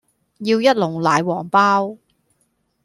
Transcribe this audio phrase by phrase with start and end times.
[0.39, 1.95] 要一籠奶黃包